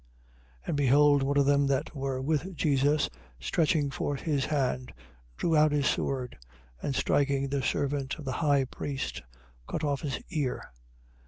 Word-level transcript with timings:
26:51. 0.63 0.67
And 0.69 0.77
behold 0.77 1.21
one 1.21 1.37
of 1.37 1.45
them 1.45 1.67
that 1.67 1.95
were 1.95 2.19
with 2.23 2.55
Jesus, 2.55 3.07
stretching 3.39 3.91
forth 3.91 4.21
his 4.21 4.45
hand, 4.45 4.93
drew 5.37 5.55
out 5.55 5.71
his 5.71 5.85
sword: 5.85 6.39
and 6.81 6.95
striking 6.95 7.49
the 7.49 7.61
servant 7.61 8.15
of 8.15 8.25
the 8.25 8.31
high 8.41 8.65
priest, 8.65 9.21
cut 9.67 9.83
off 9.83 10.01
his 10.01 10.19
ear. 10.31 10.71